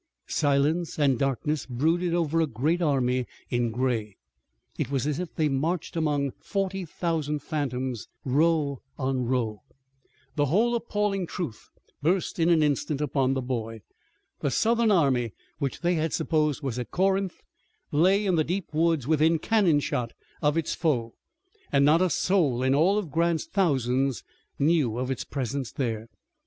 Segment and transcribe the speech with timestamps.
[0.25, 4.15] Silence and darkness brooded over a great army in gray.
[4.75, 9.61] It was as if they marched among forty thousand phantoms, row on row.
[10.37, 11.69] The whole appalling truth
[12.01, 13.83] burst in an instant upon the boy.
[14.39, 17.43] The Southern army, which they had supposed was at Corinth,
[17.91, 21.13] lay in the deep woods within cannon shot of its foe,
[21.71, 24.23] and not a soul in all Grant's thousands
[24.57, 26.09] knew of its presence there!